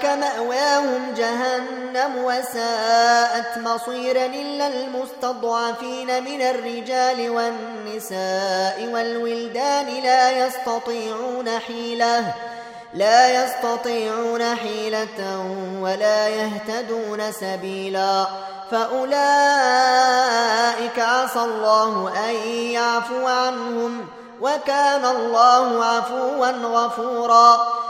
مأواهم 0.05 1.13
جهنم 1.17 2.23
وساءت 2.23 3.57
مصيرا 3.57 4.25
إلا 4.25 4.67
المستضعفين 4.67 6.23
من 6.23 6.41
الرجال 6.41 7.29
والنساء 7.29 8.89
والولدان 8.93 9.87
لا 10.03 10.31
يستطيعون 10.45 11.49
حيلة 11.59 12.33
لا 12.93 13.43
يستطيعون 13.43 14.55
حيلة 14.55 15.45
ولا 15.81 16.27
يهتدون 16.27 17.31
سبيلا. 17.31 18.27
فأولئك 18.71 19.09
عسى 20.99 21.39
الله 21.39 22.13
أن 22.29 22.35
يعفو 22.71 23.27
عنهم 23.27 24.07
وكان 24.41 25.05
الله 25.05 25.85
عفوا 25.85 26.51
غفورا. 26.51 27.67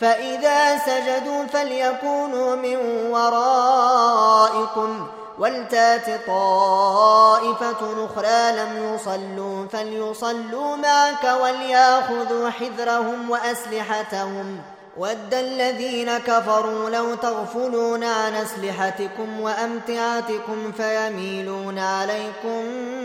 فإذا 0.00 0.78
سجدوا 0.78 1.46
فليكونوا 1.46 2.56
من 2.56 2.76
ورائكم 3.10 5.06
ولتات 5.38 6.26
طائفة 6.26 8.06
أخرى 8.06 8.52
لم 8.52 8.94
يصلوا 8.94 9.66
فليصلوا 9.72 10.76
معك 10.76 11.24
وليأخذوا 11.42 12.50
حذرهم 12.50 13.30
وأسلحتهم. 13.30 14.58
ود 14.96 15.34
الذين 15.34 16.18
كفروا 16.18 16.90
لو 16.90 17.14
تغفلون 17.14 18.04
عن 18.04 18.34
أسلحتكم 18.34 19.40
وأمتعتكم 19.40 20.72
فيميلون 20.72 21.78
عليكم 21.78 22.64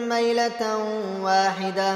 ميلة 0.10 0.78
واحدة. 1.22 1.96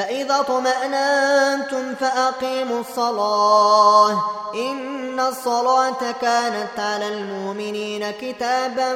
فإذا 0.00 0.42
طمأننتم 0.42 1.94
فأقيموا 1.94 2.80
الصلاة. 2.80 4.10
إن 4.54 5.20
الصلاة 5.20 6.12
كانت 6.22 6.78
على 6.78 7.08
المؤمنين 7.08 8.10
كتابا 8.10 8.94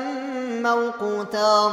موقوتا. 0.63 1.73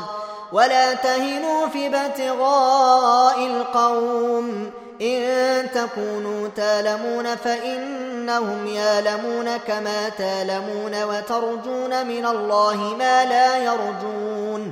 ولا 0.52 0.94
تهنوا 0.94 1.68
في 1.68 1.88
ابتغاء 1.88 3.46
القوم. 3.46 4.72
إن 5.02 5.68
تكونوا 5.72 6.48
تالمون 6.56 7.36
فإنهم 7.36 8.68
يالمون 8.68 9.58
كما 9.58 10.10
تالمون 10.10 11.04
وترجون 11.04 12.08
من 12.08 12.26
الله 12.26 12.96
ما 13.00 13.26
لا 13.26 13.58
يرجون. 13.58 14.72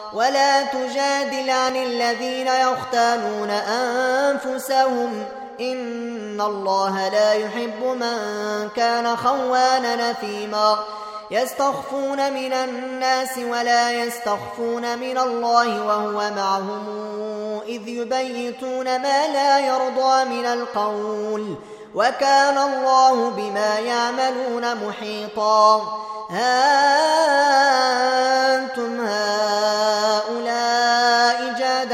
ولا 0.13 0.63
تجادل 0.63 1.49
عن 1.49 1.75
الذين 1.75 2.47
يختانون 2.47 3.49
أنفسهم. 3.49 5.25
إن 5.61 6.41
الله 6.41 7.09
لا 7.09 7.33
يحب 7.33 7.83
من 7.83 8.17
كان 8.75 9.17
خوانا 9.17 10.11
نثيما 10.11 10.79
يستخفون 11.31 12.33
من 12.33 12.53
الناس 12.53 13.37
ولا 13.37 13.91
يستخفون 13.91 14.99
من 14.99 15.17
الله 15.17 15.85
وهو 15.85 16.31
معهم. 16.35 16.85
إذ 17.67 17.87
يبيتون 17.87 18.85
ما 18.85 19.27
لا 19.27 19.59
يرضى 19.59 20.25
من 20.25 20.45
القول. 20.45 21.55
وكان 21.95 22.57
الله 22.57 23.29
بما 23.29 23.79
يعملون 23.79 24.75
محيطا. 24.87 25.81
ها 26.31 26.71
أنتم 28.55 29.07
هؤلاء 29.07 29.80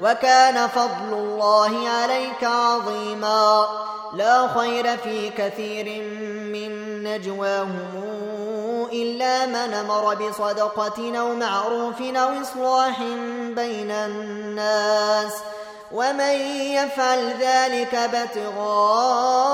وكان 0.00 0.68
فضل 0.68 1.12
الله 1.12 1.88
عليك 1.88 2.44
عظيما. 2.44 3.68
لا 4.14 4.48
خير 4.48 4.96
في 4.96 5.30
كثير 5.30 6.02
من 6.52 7.02
نجواهم 7.02 8.88
إلا 8.92 9.46
من 9.46 9.74
أمر 9.74 10.14
بصدقة 10.14 11.18
أو 11.18 11.34
معروف 11.34 12.00
أو 12.00 12.42
إصلاح 12.42 13.02
بين 13.56 13.90
الناس. 13.90 15.32
ومن 15.92 16.34
يفعل 16.74 17.34
ذلك 17.40 17.94
ابتغاء 17.94 19.48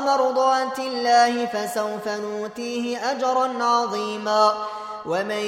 مرضات 0.00 0.78
الله 0.78 1.46
فسوف 1.46 2.08
نوتيه 2.08 3.10
أجرا 3.10 3.64
عظيما 3.64 4.54
ومن 5.06 5.44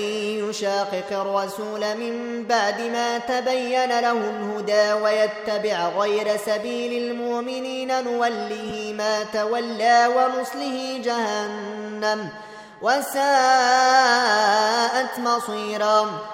يشاقق 0.48 1.12
الرسول 1.12 1.80
من 1.96 2.44
بعد 2.48 2.80
ما 2.80 3.18
تبين 3.18 4.00
له 4.00 4.12
الهدى 4.12 4.92
ويتبع 4.92 5.88
غير 5.88 6.36
سبيل 6.36 7.10
المؤمنين 7.10 8.04
نوله 8.04 8.94
ما 8.98 9.24
تولى 9.32 10.10
ونصله 10.16 11.00
جهنم 11.04 12.28
وساءت 12.82 13.18
مصيرا 15.18 16.33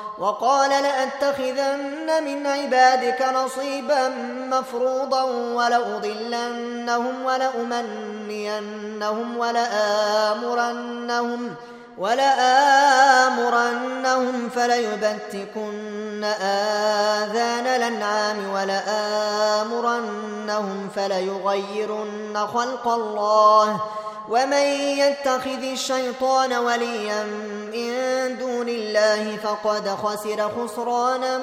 وقال 0.21 0.69
لأتخذن 0.69 2.23
من 2.23 2.47
عبادك 2.47 3.25
نصيبا 3.35 4.09
مفروضا 4.49 5.23
ولأضلنهم 5.53 7.25
ولأمنينهم 7.25 8.57
ولآمرنهم 9.37 10.91
ولآمرنهم 12.01 13.69
فليبتكن 14.49 16.23
آذان 16.23 17.67
الأنعام 17.67 18.49
ولآمرنهم 18.53 20.09
فليغيرن 20.95 22.47
خلق 22.53 22.87
الله 22.87 23.81
ومن 24.29 24.67
يتخذ 24.97 25.63
الشيطان 25.63 26.53
وليا 26.53 27.23
من 27.73 27.93
دون 28.37 28.69
الله 28.69 29.37
فقد 29.37 29.89
خسر 29.89 30.51
خسرانا 30.57 31.41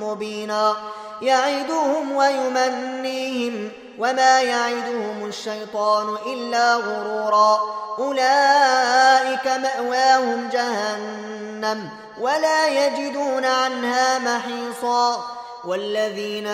مبينا 0.00 0.76
يعدهم 1.22 2.12
ويمنيهم 2.12 3.70
وما 4.00 4.40
يعدهم 4.40 5.24
الشيطان 5.26 6.16
إلا 6.26 6.74
غرورا. 6.74 7.60
أولئك 7.98 9.46
مأواهم 9.46 10.48
جهنم 10.52 11.88
ولا 12.20 12.66
يجدون 12.66 13.44
عنها 13.44 14.18
محيصا. 14.18 15.24
والذين 15.64 16.46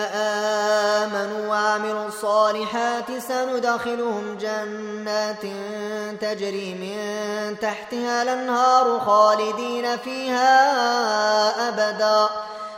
آمنوا 1.03 1.47
وعملوا 1.47 2.07
الصالحات 2.07 3.05
سندخلهم 3.27 4.37
جنات 4.37 5.41
تجري 6.21 6.73
من 6.73 7.55
تحتها 7.59 8.23
الانهار 8.23 8.99
خالدين 8.99 9.97
فيها 9.97 10.59
أبدا. 11.69 12.29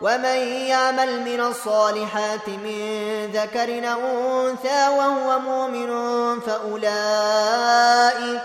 ومن 0.00 0.38
يعمل 0.66 1.20
من 1.20 1.40
الصالحات 1.40 2.48
من 2.48 3.26
ذكر 3.32 3.92
أو 3.92 4.00
أنثى 4.48 4.88
وهو 4.88 5.38
مؤمن 5.38 5.90
فأولئك 6.40 8.42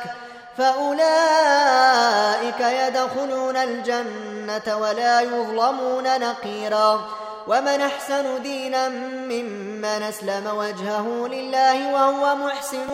فأولئك 0.58 2.60
يدخلون 2.60 3.58
الجنة 3.58 4.78
ولا 4.78 5.22
يظلمون 5.22 6.20
نقيرا 6.20 7.01
ومن 7.47 7.82
أحسن 7.82 8.41
دينا 8.41 8.89
ممن 8.89 9.86
أسلم 9.86 10.58
وجهه 10.58 11.28
لله 11.28 11.93
وهو 11.93 12.36
محسن 12.36 12.89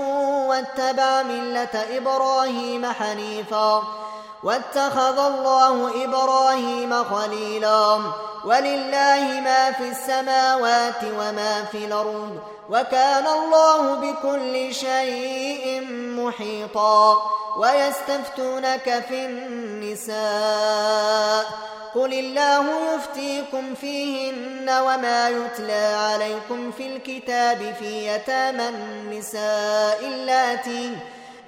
واتبع 0.47 1.23
ملة 1.23 1.97
إبراهيم 1.97 2.85
حنيفا 2.85 3.83
واتخذ 4.43 5.19
الله 5.19 6.03
إبراهيم 6.03 7.03
خليلا 7.03 7.99
ولله 8.45 9.41
ما 9.43 9.71
في 9.71 9.89
السماوات 9.89 11.03
وما 11.03 11.63
في 11.71 11.85
الأرض 11.85 12.39
وكان 12.69 13.27
الله 13.27 13.95
بكل 13.95 14.73
شيء 14.73 15.87
محيطا 15.91 17.21
ويستفتونك 17.57 19.03
في 19.09 19.25
النساء 20.11 21.45
قل 21.95 22.13
الله 22.13 22.65
يفتيكم 22.95 23.75
فيهن 23.75 24.69
وما 24.69 25.29
يتلى 25.29 25.95
عليكم 26.11 26.71
في 26.71 26.95
الكتاب 26.95 27.75
في 27.79 28.07
يتامى 28.07 28.69
النساء 28.69 29.99
اللاتي 30.03 30.95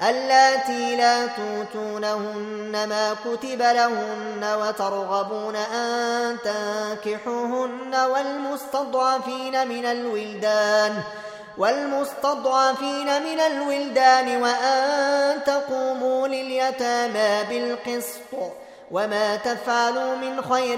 اللاتي 0.09 0.95
لا 0.95 1.27
توتونهن 1.27 2.71
ما 2.89 3.15
كتب 3.25 3.61
لهن 3.61 4.57
وترغبون 4.61 5.55
أن 5.55 6.37
تنكحوهن 6.43 7.95
والمستضعفين 7.95 9.67
من 9.67 9.85
الولدان 9.85 11.03
والمستضعفين 11.57 13.23
من 13.23 13.39
الولدان 13.39 14.41
وأن 14.43 15.43
تقوموا 15.43 16.27
لليتامى 16.27 17.43
بالقسط. 17.49 18.53
وما 18.91 19.35
تفعلوا 19.35 20.15
من 20.15 20.41
خير 20.41 20.77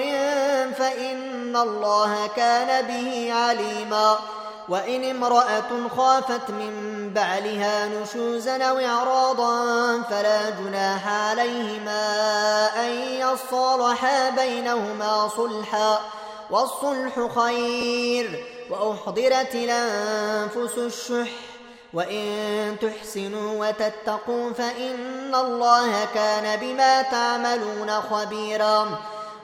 فإن 0.78 1.56
الله 1.56 2.28
كان 2.36 2.86
به 2.86 3.34
عليما. 3.34 4.20
وإن 4.70 5.04
امرأة 5.04 5.88
خافت 5.98 6.50
من 6.52 7.12
بعلها 7.16 7.88
نشوزا 7.88 8.64
أو 8.64 8.80
إعراضا 8.80 10.02
فلا 10.02 10.50
جناح 10.50 11.08
عليهما 11.08 12.02
أن 12.86 12.90
يصالحا 13.00 14.30
بينهما 14.30 15.28
صلحا 15.38 16.00
والصلح 16.52 17.28
خير 17.40 18.46
وأحضرت 18.70 19.56
الأنفس 19.56 20.78
الشح 20.78 21.32
وإن 21.94 22.76
تحسنوا 22.82 23.66
وتتقوا 23.68 24.54
فإن 24.54 25.36
الله 25.36 26.06
كان 26.14 26.60
بما 26.60 27.02
تعملون 27.02 27.92
خبيرا 27.92 29.00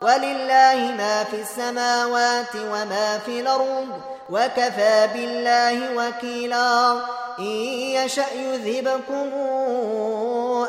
ولله 0.00 0.94
ما 0.98 1.24
في 1.24 1.40
السماوات 1.40 2.56
وما 2.56 3.18
في 3.26 3.40
الأرض 3.40 3.88
وكفى 4.30 5.08
بالله 5.14 5.96
وكيلا. 5.96 6.92
إن 7.38 7.44
يشأ 7.44 8.32
يذهبكم 8.34 9.30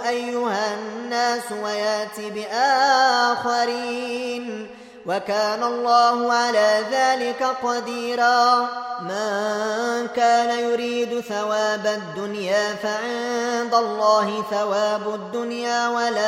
أيها 0.08 0.74
الناس 0.74 1.44
ويأتي 1.64 2.30
بآخرين. 2.30 4.68
وكان 5.06 5.64
الله 5.64 6.34
على 6.34 6.84
ذلك 6.92 7.44
قديرا. 7.64 8.68
من 9.02 10.08
كان 10.16 10.60
يريد 10.60 11.20
ثواب 11.20 11.88
الدنيا 11.88 12.76
فعند 12.84 13.74
الله 13.74 14.44
ثواب 14.52 15.14
الدنيا 15.14 15.88
والآخرة. 15.88 16.28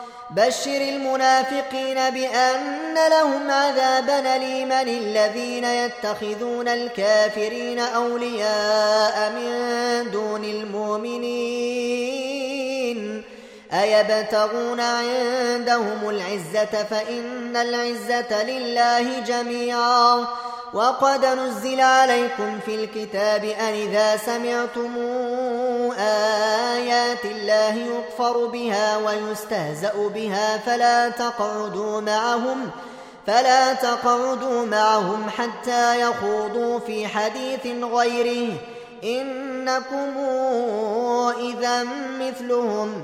بشر 0.31 0.81
المنافقين 0.81 2.09
بأن 2.09 2.95
لهم 3.09 3.51
عذابا 3.51 4.35
أليما 4.35 4.81
الذين 4.81 5.63
يتخذون 5.63 6.67
الكافرين 6.67 7.79
أولياء 7.79 9.31
من 9.31 10.11
دون 10.11 10.43
المؤمنين. 10.43 12.01
أيبتغون 13.73 14.79
عندهم 14.79 16.09
العزة 16.09 16.83
فإن 16.89 17.57
العزة 17.57 18.43
لله 18.43 19.19
جميعا. 19.19 20.27
وقد 20.73 21.25
نزل 21.25 21.81
عليكم 21.81 22.59
في 22.65 22.75
الكتاب 22.75 23.43
أن 23.43 23.73
إذا 23.73 24.17
سمعتم 24.17 24.97
آيات 26.73 27.25
الله 27.25 27.75
يكفر 27.75 28.45
بها 28.45 28.97
ويستهزأ 28.97 29.93
بها 30.15 30.57
فلا 30.57 31.09
تقعدوا 31.09 32.01
معهم 32.01 32.71
فلا 33.27 33.73
تقعدوا 33.73 34.65
معهم 34.65 35.29
حتى 35.29 36.01
يخوضوا 36.01 36.79
في 36.79 37.07
حديث 37.07 37.65
غيره. 37.83 38.53
إنكم 39.03 40.17
إذا 41.39 41.83
مثلهم 42.19 43.03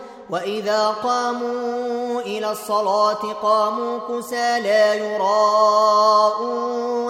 وإذا 0.31 0.87
قاموا 0.87 2.21
إلى 2.21 2.51
الصلاة 2.51 3.33
قاموا 3.33 3.99
كسى 3.99 4.59
لا 4.59 4.93
يراءون 4.93 6.37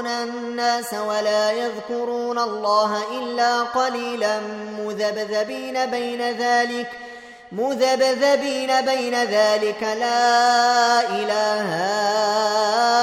الناس 0.07 0.93
ولا 0.93 1.51
يذكرون 1.51 2.39
الله 2.39 2.97
إلا 3.11 3.61
قليلا 3.61 4.39
مذبذبين 4.79 5.85
بين 5.85 6.21
ذلك 6.21 6.87
ۖ 7.07 7.11
مذبذبين 7.51 8.81
بين 8.81 9.15
ذلك 9.23 9.83
لا 9.83 11.01
إله 11.01 11.61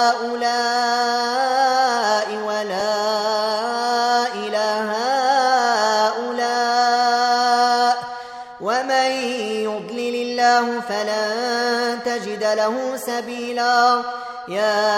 هؤلاء 0.09 1.09
ولا 2.47 3.88
الله 10.49 10.81
فلن 10.81 11.99
تجد 12.05 12.45
له 12.45 12.97
سبيلا. 12.97 14.03
يا 14.49 14.89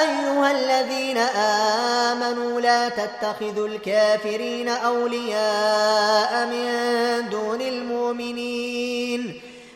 أيها 0.00 0.50
الذين 0.50 1.18
آمنوا 2.08 2.60
لا 2.60 2.88
تتخذوا 2.88 3.68
الكافرين 3.68 4.68
أولياء 4.68 6.46
من 6.46 7.28
دون 7.30 7.60
المؤمنين. 7.60 9.40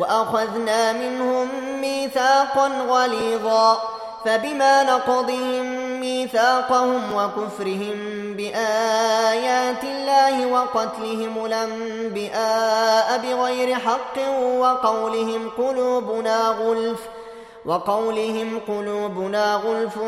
وأخذنا 0.00 0.92
منهم 0.92 1.48
ميثاقا 1.80 2.68
غليظا 2.68 3.78
فبما 4.24 4.82
نقضهم 4.82 5.64
ميثاقهم 6.00 7.02
وكفرهم 7.14 7.96
بآيات 8.36 9.84
الله 9.84 10.46
وقتلهم 10.46 11.46
الأنبياء 11.46 13.18
بغير 13.18 13.74
حق 13.74 14.30
وقولهم 14.38 15.50
قلوبنا 15.58 16.48
غلف 16.48 17.00
ۖ 17.00 17.19
وقولهم 17.70 18.60
قلوبنا 18.68 19.54
غلف 19.54 19.98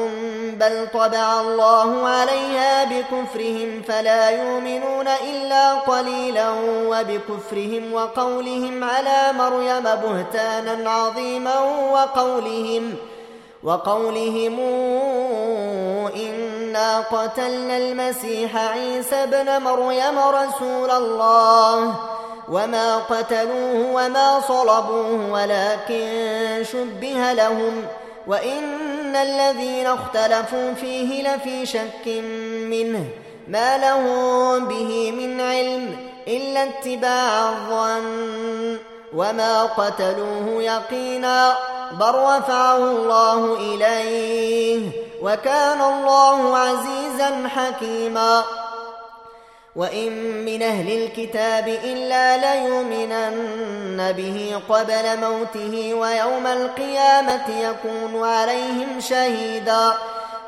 بل 0.53 0.89
طبع 0.95 1.41
الله 1.41 2.09
عليها 2.09 2.85
بكفرهم 2.85 3.83
فلا 3.89 4.31
يؤمنون 4.31 5.09
إلا 5.09 5.75
قليلا 5.75 6.51
وبكفرهم 6.87 7.93
وقولهم 7.93 8.85
على 8.85 9.33
مريم 9.39 9.83
بهتانا 9.83 10.91
عظيما 10.91 11.59
وقولهم 11.93 12.95
وقولهم 13.63 14.61
إنا 16.17 17.01
قتلنا 17.01 17.77
المسيح 17.77 18.57
عيسى 18.57 19.17
ابن 19.17 19.63
مريم 19.63 20.19
رسول 20.19 20.91
الله 20.91 21.95
وما 22.49 22.97
قتلوه 22.97 23.93
وما 23.93 24.41
صلبوه 24.41 25.33
ولكن 25.33 26.65
شبه 26.73 27.33
لهم 27.33 27.85
وإن 28.27 29.17
الذين 29.17 29.87
اختلفوا 29.87 30.75
فيه 30.75 31.29
لفي 31.29 31.67
شك 31.67 32.07
منه 32.71 33.05
ما 33.49 33.79
لهم 33.79 34.65
به 34.69 35.13
من 35.13 35.41
علم 35.41 35.97
إلا 36.29 36.63
اتباع 36.63 37.49
الظن 37.49 38.79
وما 39.15 39.63
قتلوه 39.63 40.63
يقينا 40.63 41.57
بل 41.93 42.15
رفعه 42.15 42.77
الله 42.77 43.55
إليه 43.55 44.91
وكان 45.23 45.81
الله 45.81 46.57
عزيزا 46.59 47.49
حكيما 47.49 48.45
وإن 49.77 50.13
من 50.45 50.63
أهل 50.63 51.03
الكتاب 51.03 51.69
إلا 51.69 52.37
ليؤمنن 52.37 54.13
به 54.13 54.61
قبل 54.69 55.21
موته 55.21 55.95
ويوم 55.95 56.47
القيامة 56.47 57.61
يكون 57.61 58.25
عليهم 58.25 59.01
شهيدا 59.01 59.93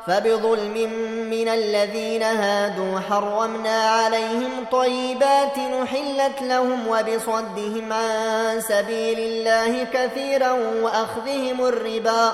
فبظلم 0.07 0.89
من 1.29 1.47
الذين 1.47 2.23
هادوا 2.23 2.99
حرمنا 2.99 3.89
عليهم 3.89 4.65
طيبات 4.71 5.57
نحلت 5.57 6.41
لهم 6.41 6.87
وبصدهم 6.87 7.93
عن 7.93 8.61
سبيل 8.61 9.19
الله 9.19 9.83
كثيرا 9.83 10.51
وأخذهم 10.81 11.65
الربا 11.65 12.33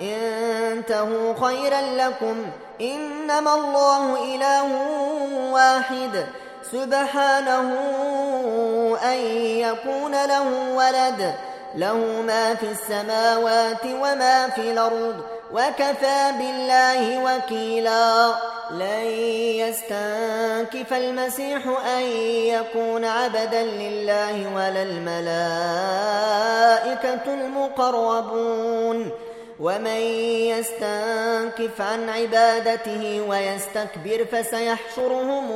إنتهوا 0.00 1.34
خيرا 1.46 1.80
لكم. 1.80 2.46
إنما 2.80 3.54
الله 3.54 4.34
إله 4.34 4.66
واحد. 5.52 6.26
سبحانه 6.72 7.78
أن 9.04 9.18
يكون 9.38 10.24
له 10.24 10.74
ولد. 10.74 11.34
له 11.74 11.96
ما 12.26 12.54
في 12.54 12.66
السماوات 12.70 13.84
وما 13.84 14.48
في 14.48 14.60
الأرض. 14.60 15.20
وكفى 15.52 16.32
بالله 16.38 17.24
وكيلا. 17.24 18.34
لن 18.70 19.06
يستنكف 19.64 20.92
المسيح 20.92 21.66
أن 21.96 22.02
يكون 22.02 23.04
عبدا 23.04 23.62
لله 23.62 24.54
ولا 24.54 24.82
الملائكة 24.82 25.34
المقربون. 27.34 29.25
ومن 29.60 30.00
يستنكف 30.52 31.80
عن 31.80 32.08
عبادته 32.08 33.24
ويستكبر 33.28 34.26
فسيحشرهم 34.32 35.50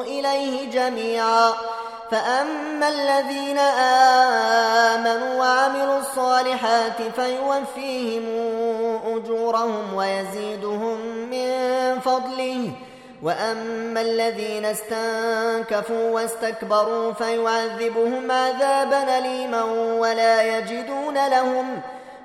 إليه 0.00 0.70
جميعا 0.70 1.52
فأما 2.10 2.88
الذين 2.88 3.58
آمنوا 4.98 5.38
وعملوا 5.38 5.98
الصالحات 5.98 7.02
فيوفيهم 7.16 8.24
أجورهم 9.06 9.94
ويزيدهم 9.94 10.98
من 11.30 11.50
فضله 12.00 12.70
وأما 13.22 14.00
الذين 14.00 14.64
استنكفوا 14.64 16.10
واستكبروا 16.10 17.12
فيعذبهم 17.12 18.30
عذابا 18.30 19.18
أليما 19.18 19.62
ولا 19.98 20.58
يجدون 20.58 21.28
لهم 21.28 21.80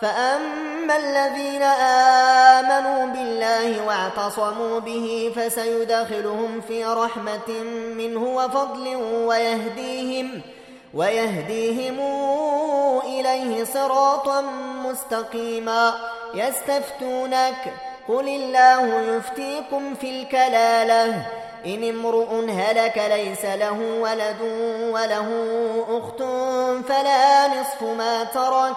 فأما 0.00 0.96
الذين 0.96 1.62
آمنوا 2.62 3.06
بالله 3.06 3.86
واعتصموا 3.86 4.80
به 4.80 5.32
فسيدخلهم 5.36 6.60
في 6.60 6.84
رحمة 6.84 7.62
منه 7.96 8.22
وفضل 8.36 8.96
ويهديهم 9.26 10.40
ويهديهم 10.94 12.00
إليه 13.04 13.64
صراطا 13.64 14.40
مستقيما 14.84 15.94
يستفتونك 16.34 17.72
قل 18.08 18.28
الله 18.28 19.00
يفتيكم 19.00 19.94
في 19.94 20.10
الكلالة 20.20 21.26
إن 21.66 21.88
امرؤ 21.88 22.50
هلك 22.50 22.98
ليس 23.10 23.44
له 23.44 23.80
ولد 24.00 24.40
وله 24.92 25.28
أخت 25.88 26.22
فلا 26.88 27.48
نصف 27.48 27.82
ما 27.82 28.24
ترك 28.24 28.76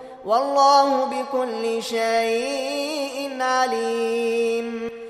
والله 0.25 1.05
بكل 1.05 1.83
شيء 1.83 3.41
عليم. 3.41 5.00